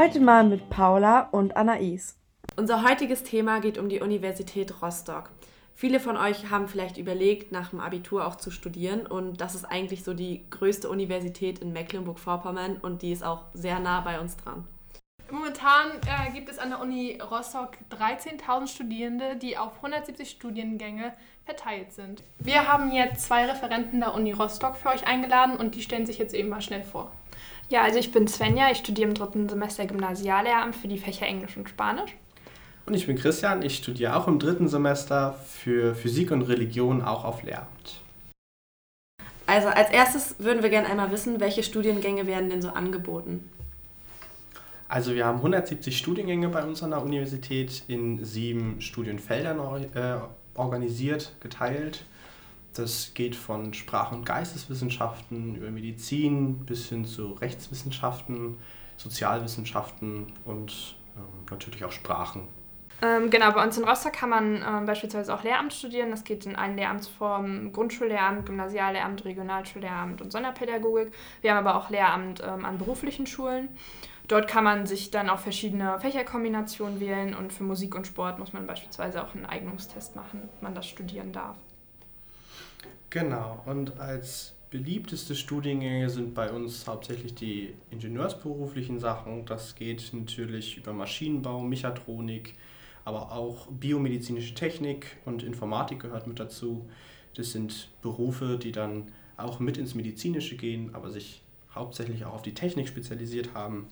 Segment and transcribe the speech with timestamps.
[0.00, 2.16] Heute mal mit Paula und Anais.
[2.54, 5.28] Unser heutiges Thema geht um die Universität Rostock.
[5.74, 9.64] Viele von euch haben vielleicht überlegt, nach dem Abitur auch zu studieren und das ist
[9.64, 14.36] eigentlich so die größte Universität in Mecklenburg-Vorpommern und die ist auch sehr nah bei uns
[14.36, 14.68] dran.
[15.32, 21.12] Momentan äh, gibt es an der Uni Rostock 13.000 Studierende, die auf 170 Studiengänge
[21.44, 22.22] verteilt sind.
[22.38, 26.18] Wir haben jetzt zwei Referenten der Uni Rostock für euch eingeladen und die stellen sich
[26.18, 27.10] jetzt eben mal schnell vor.
[27.70, 31.56] Ja, also ich bin Svenja, ich studiere im dritten Semester Gymnasiallehramt für die Fächer Englisch
[31.56, 32.14] und Spanisch.
[32.86, 37.24] Und ich bin Christian, ich studiere auch im dritten Semester für Physik und Religion auch
[37.24, 38.00] auf Lehramt.
[39.46, 43.50] Also als erstes würden wir gerne einmal wissen, welche Studiengänge werden denn so angeboten?
[44.88, 49.58] Also wir haben 170 Studiengänge bei uns an der Universität in sieben Studienfeldern
[49.94, 50.16] äh,
[50.54, 52.04] organisiert, geteilt.
[52.74, 58.56] Das geht von Sprach- und Geisteswissenschaften über Medizin bis hin zu Rechtswissenschaften,
[58.96, 62.48] Sozialwissenschaften und ähm, natürlich auch Sprachen.
[63.00, 66.10] Ähm, genau, bei uns in Rostock kann man ähm, beispielsweise auch Lehramt studieren.
[66.10, 71.12] Das geht in allen Lehramtsformen, Grundschullehramt, Gymnasiallehramt, Regionalschullehramt und Sonderpädagogik.
[71.40, 73.68] Wir haben aber auch Lehramt ähm, an beruflichen Schulen.
[74.26, 78.52] Dort kann man sich dann auch verschiedene Fächerkombinationen wählen und für Musik und Sport muss
[78.52, 81.56] man beispielsweise auch einen Eignungstest machen, ob man das studieren darf.
[83.10, 89.46] Genau, und als beliebteste Studiengänge sind bei uns hauptsächlich die ingenieursberuflichen Sachen.
[89.46, 92.54] Das geht natürlich über Maschinenbau, Mechatronik,
[93.04, 96.88] aber auch biomedizinische Technik und Informatik gehört mit dazu.
[97.34, 101.42] Das sind Berufe, die dann auch mit ins Medizinische gehen, aber sich
[101.74, 103.88] hauptsächlich auch auf die Technik spezialisiert haben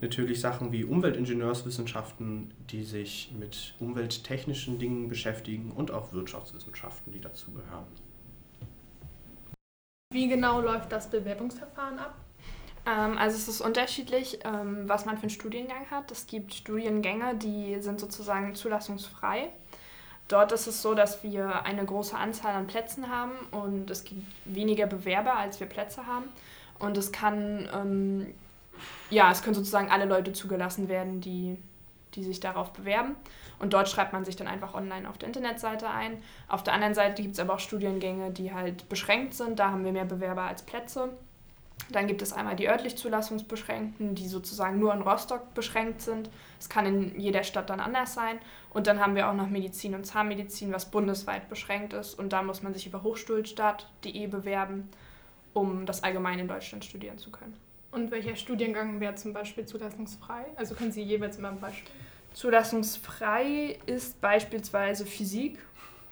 [0.00, 7.86] natürlich Sachen wie Umweltingenieurswissenschaften, die sich mit umwelttechnischen Dingen beschäftigen und auch Wirtschaftswissenschaften, die dazugehören.
[10.12, 12.14] Wie genau läuft das Bewerbungsverfahren ab?
[12.84, 16.10] Ähm, also es ist unterschiedlich, ähm, was man für einen Studiengang hat.
[16.10, 19.50] Es gibt Studiengänge, die sind sozusagen zulassungsfrei.
[20.26, 24.24] Dort ist es so, dass wir eine große Anzahl an Plätzen haben und es gibt
[24.44, 26.24] weniger Bewerber, als wir Plätze haben.
[26.80, 28.34] Und es kann ähm,
[29.10, 31.56] ja, es können sozusagen alle Leute zugelassen werden, die,
[32.14, 33.16] die sich darauf bewerben.
[33.58, 36.22] Und dort schreibt man sich dann einfach online auf der Internetseite ein.
[36.48, 39.58] Auf der anderen Seite gibt es aber auch Studiengänge, die halt beschränkt sind.
[39.58, 41.10] Da haben wir mehr Bewerber als Plätze.
[41.90, 46.30] Dann gibt es einmal die örtlich Zulassungsbeschränkten, die sozusagen nur in Rostock beschränkt sind.
[46.58, 48.38] Es kann in jeder Stadt dann anders sein.
[48.72, 52.14] Und dann haben wir auch noch Medizin und Zahnmedizin, was bundesweit beschränkt ist.
[52.14, 54.88] Und da muss man sich über hochschulstadt.de bewerben,
[55.52, 57.56] um das allgemein in Deutschland studieren zu können.
[57.92, 60.46] Und welcher Studiengang wäre zum Beispiel zulassungsfrei?
[60.56, 61.90] Also können Sie jeweils immer ein Beispiel.
[62.34, 65.58] Zulassungsfrei ist beispielsweise Physik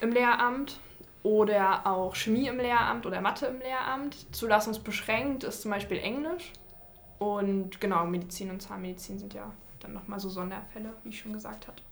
[0.00, 0.78] im Lehramt
[1.22, 4.34] oder auch Chemie im Lehramt oder Mathe im Lehramt.
[4.34, 6.52] Zulassungsbeschränkt ist zum Beispiel Englisch.
[7.18, 9.50] Und genau, Medizin und Zahnmedizin sind ja
[9.80, 11.82] dann nochmal so Sonderfälle, wie ich schon gesagt hatte.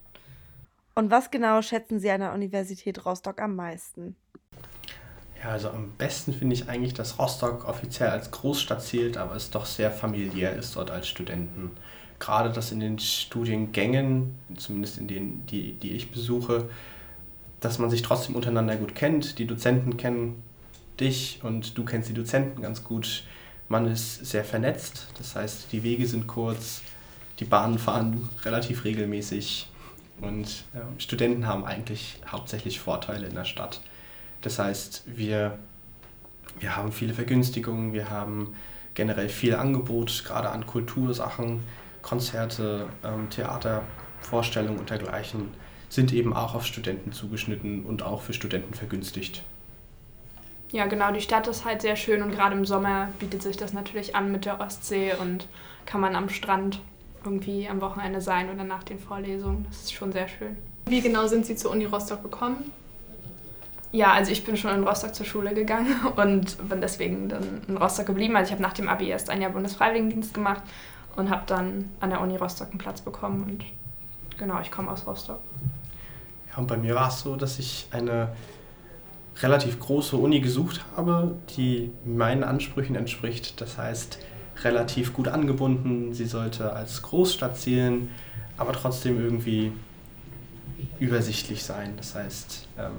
[0.93, 4.15] Und was genau schätzen Sie an der Universität Rostock am meisten?
[5.41, 9.49] Ja, also am besten finde ich eigentlich, dass Rostock offiziell als Großstadt zählt, aber es
[9.49, 11.71] doch sehr familiär ist dort als Studenten.
[12.19, 16.69] Gerade dass in den Studiengängen, zumindest in denen, die, die ich besuche,
[17.59, 19.39] dass man sich trotzdem untereinander gut kennt.
[19.39, 20.43] Die Dozenten kennen
[20.99, 23.23] dich und du kennst die Dozenten ganz gut.
[23.67, 26.81] Man ist sehr vernetzt, das heißt, die Wege sind kurz,
[27.39, 29.67] die Bahnen fahren relativ regelmäßig
[30.19, 33.81] und äh, Studenten haben eigentlich hauptsächlich Vorteile in der Stadt.
[34.41, 35.57] Das heißt, wir,
[36.59, 38.55] wir haben viele Vergünstigungen, wir haben
[38.93, 41.63] generell viel Angebot, gerade an Kultursachen,
[42.01, 43.83] Konzerte, ähm, Theater,
[44.19, 45.49] Vorstellungen und dergleichen
[45.89, 49.43] sind eben auch auf Studenten zugeschnitten und auch für Studenten vergünstigt.
[50.71, 53.73] Ja, genau, die Stadt ist halt sehr schön und gerade im Sommer bietet sich das
[53.73, 55.47] natürlich an mit der Ostsee und
[55.85, 56.79] kann man am Strand
[57.25, 59.65] irgendwie am Wochenende sein oder nach den Vorlesungen.
[59.67, 60.55] Das ist schon sehr schön.
[60.85, 62.71] Wie genau sind Sie zur Uni Rostock gekommen?
[63.91, 67.77] Ja, also ich bin schon in Rostock zur Schule gegangen und bin deswegen dann in
[67.77, 68.35] Rostock geblieben.
[68.35, 70.63] Also ich habe nach dem Abi erst ein Jahr Bundesfreiwilligendienst gemacht
[71.15, 73.65] und habe dann an der Uni Rostock einen Platz bekommen und
[74.37, 75.39] genau, ich komme aus Rostock.
[76.51, 78.29] Ja, und bei mir war es so, dass ich eine
[79.41, 83.59] relativ große Uni gesucht habe, die meinen Ansprüchen entspricht.
[83.59, 84.19] Das heißt,
[84.63, 86.13] relativ gut angebunden.
[86.13, 88.09] Sie sollte als Großstadt zählen,
[88.57, 89.71] aber trotzdem irgendwie
[90.99, 91.93] übersichtlich sein.
[91.97, 92.91] Das heißt, ähm,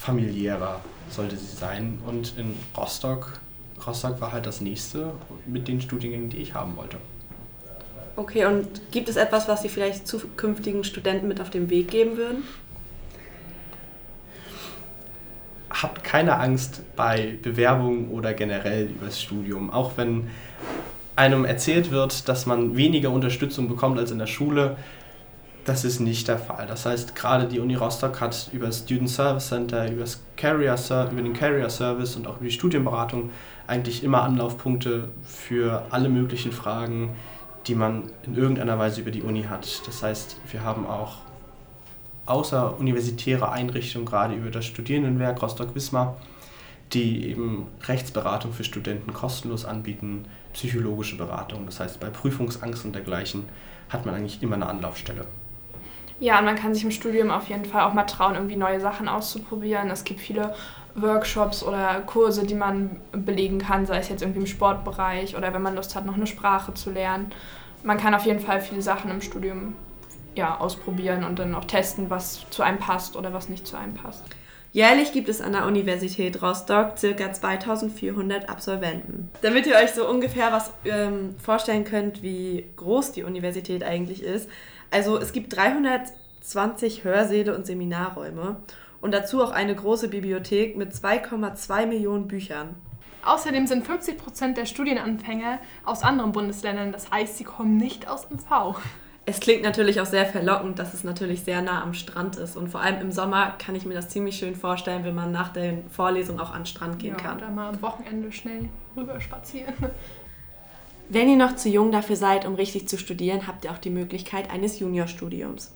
[0.00, 0.80] familiärer
[1.10, 1.98] sollte sie sein.
[2.06, 3.34] Und in Rostock,
[3.86, 5.12] Rostock war halt das nächste
[5.46, 6.96] mit den Studiengängen, die ich haben wollte.
[8.16, 12.16] Okay, und gibt es etwas, was Sie vielleicht zukünftigen Studenten mit auf den Weg geben
[12.16, 12.44] würden?
[15.70, 19.70] Habt keine Angst bei Bewerbungen oder generell übers Studium.
[19.70, 20.28] Auch wenn
[21.14, 24.76] einem erzählt wird, dass man weniger Unterstützung bekommt als in der Schule,
[25.64, 26.66] das ist nicht der Fall.
[26.66, 30.04] Das heißt, gerade die Uni Rostock hat über das Student Service Center, über,
[30.36, 30.76] Carrier,
[31.10, 33.30] über den Carrier Service und auch über die Studienberatung
[33.66, 37.14] eigentlich immer Anlaufpunkte für alle möglichen Fragen,
[37.66, 39.86] die man in irgendeiner Weise über die Uni hat.
[39.86, 41.18] Das heißt, wir haben auch
[42.26, 46.16] außeruniversitäre Einrichtungen, gerade über das Studierendenwerk Rostock-Wismar,
[46.92, 51.66] die eben Rechtsberatung für Studenten kostenlos anbieten, psychologische Beratung.
[51.66, 53.44] Das heißt, bei Prüfungsangst und dergleichen
[53.88, 55.26] hat man eigentlich immer eine Anlaufstelle.
[56.20, 58.78] Ja, und man kann sich im Studium auf jeden Fall auch mal trauen, irgendwie neue
[58.78, 59.90] Sachen auszuprobieren.
[59.90, 60.54] Es gibt viele
[60.94, 65.62] Workshops oder Kurse, die man belegen kann, sei es jetzt irgendwie im Sportbereich oder wenn
[65.62, 67.30] man Lust hat, noch eine Sprache zu lernen.
[67.82, 69.74] Man kann auf jeden Fall viele Sachen im Studium
[70.34, 73.94] ja, ausprobieren und dann auch testen, was zu einem passt oder was nicht zu einem
[73.94, 74.24] passt.
[74.72, 77.32] Jährlich gibt es an der Universität Rostock ca.
[77.32, 79.28] 2400 Absolventen.
[79.42, 84.48] Damit ihr euch so ungefähr was ähm, vorstellen könnt, wie groß die Universität eigentlich ist.
[84.90, 88.56] Also es gibt 320 Hörsäle und Seminarräume
[89.00, 92.74] und dazu auch eine große Bibliothek mit 2,2 Millionen Büchern.
[93.24, 98.30] Außerdem sind 50 Prozent der Studienanfänger aus anderen Bundesländern, das heißt, sie kommen nicht aus
[98.30, 98.76] MV.
[99.26, 102.56] Es klingt natürlich auch sehr verlockend, dass es natürlich sehr nah am Strand ist.
[102.56, 105.52] Und vor allem im Sommer kann ich mir das ziemlich schön vorstellen, wenn man nach
[105.52, 107.36] der Vorlesung auch an den Strand gehen ja, kann.
[107.36, 109.74] Oder mal am Wochenende schnell rüber spazieren.
[111.12, 113.90] Wenn ihr noch zu jung dafür seid, um richtig zu studieren, habt ihr auch die
[113.90, 115.74] Möglichkeit eines Juniorstudiums.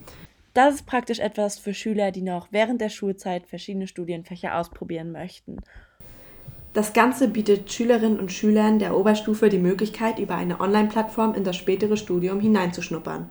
[0.54, 5.56] Das ist praktisch etwas für Schüler, die noch während der Schulzeit verschiedene Studienfächer ausprobieren möchten.
[6.72, 11.56] Das Ganze bietet Schülerinnen und Schülern der Oberstufe die Möglichkeit, über eine Online-Plattform in das
[11.56, 13.28] spätere Studium hineinzuschnuppern.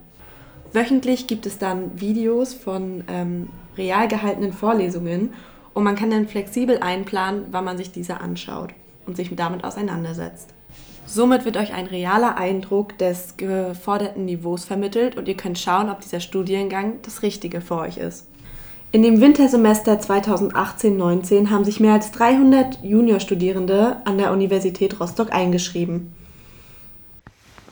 [0.74, 3.48] Wöchentlich gibt es dann Videos von ähm,
[3.78, 5.34] real gehaltenen Vorlesungen
[5.74, 8.74] und man kann dann flexibel einplanen, wann man sich diese anschaut
[9.06, 10.54] und sich damit auseinandersetzt.
[11.06, 16.02] Somit wird euch ein realer Eindruck des geforderten Niveaus vermittelt und ihr könnt schauen, ob
[16.02, 18.28] dieser Studiengang das Richtige für euch ist.
[18.92, 26.14] In dem Wintersemester 2018-19 haben sich mehr als 300 Juniorstudierende an der Universität Rostock eingeschrieben.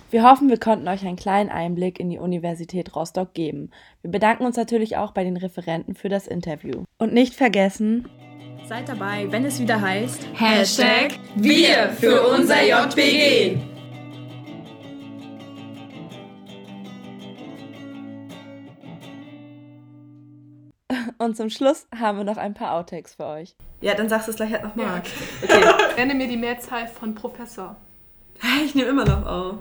[0.10, 3.69] Wir hoffen, wir konnten euch einen kleinen Einblick in die Universität Rostock geben.
[4.01, 6.83] Wir bedanken uns natürlich auch bei den Referenten für das Interview.
[6.98, 8.10] Und nicht vergessen,
[8.71, 13.57] seid dabei, wenn es wieder heißt Hashtag Wir für unser JPG.
[21.18, 23.57] Und zum Schluss haben wir noch ein paar Outtakes für euch.
[23.81, 25.03] Ja, dann sagst du es gleich halt nochmal.
[25.03, 25.03] Ja.
[25.44, 25.95] Okay.
[25.97, 27.75] Nenne mir die Mehrzahl von Professor.
[28.63, 29.57] Ich nehme immer noch auf.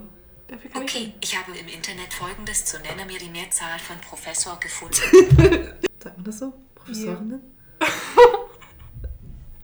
[0.47, 3.97] Dafür kann okay, ich, ich habe im Internet folgendes zu Nenne mir die Mehrzahl von
[3.97, 4.95] Professor gefunden.
[5.99, 6.53] Sagt man das so?
[6.77, 7.41] Professorinnen?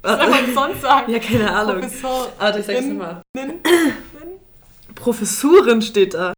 [0.07, 1.13] Was soll man sonst sagen?
[1.13, 1.81] Ja, keine Ahnung.
[1.81, 2.33] Professor.
[2.39, 3.23] Warte, ich sag's nochmal.
[4.95, 6.33] Professurin steht da.